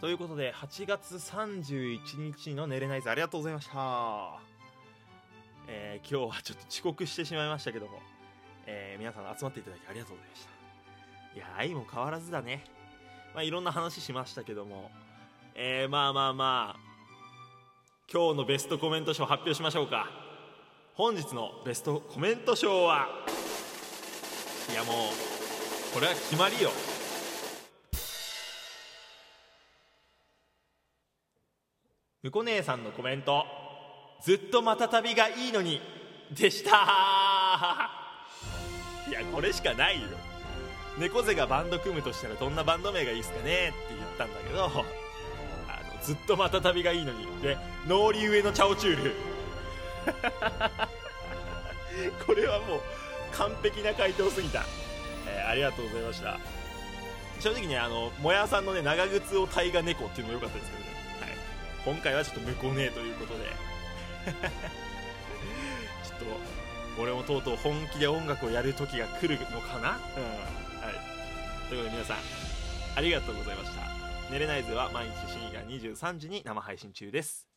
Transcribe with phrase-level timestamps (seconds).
[0.00, 4.38] ということで8月31日の寝れないぜありがとうございました。
[5.66, 8.00] えー、今日はちょっと遅刻してしまいましたけども、
[8.64, 10.50] えー、皆さん集まっていただきありがとうございました。
[11.36, 12.64] いや愛も変わらずだね。
[13.34, 14.90] まあいろんな話しましたけども
[15.56, 16.80] えー、まあまあまあ
[18.10, 20.08] 今日のベストコメント賞発表しましょうか。
[20.94, 23.08] 本日のベストコメント賞は
[24.70, 24.94] いやもう
[25.92, 26.70] これは決まりよ。
[32.20, 33.46] むこ姉さんのコメント。
[34.20, 35.80] ずっとまた旅がいいのに。
[36.32, 36.70] でした。
[39.08, 40.08] いやこれしかないよ。
[40.98, 44.64] 猫背がバンド組むとしたらどんなバンド名がいいですかねって言ったんだけど。
[44.64, 44.84] あの
[46.02, 47.40] ずっとまた旅がいいのに。
[47.40, 49.14] でノーリ上のチャオチュール。
[52.26, 52.80] これはもう
[53.30, 54.64] 完璧な回答すぎた、
[55.28, 56.36] えー、ありがとうございました。
[57.38, 61.27] 正直ねあのもやさんのね長靴をタイガ猫っていうのも良かったですけどね、は、
[61.88, 63.44] 今回はちょっと向こうねえということで。
[66.04, 69.98] ちょっと俺もとうとう本気で音楽をやる時が来るのかな？
[70.16, 70.24] うん。
[70.82, 71.68] はい。
[71.70, 72.18] ということで皆さん
[72.94, 73.82] ありがとうございました。
[74.30, 77.48] 寝れない図は毎日深夜23時に生配信中です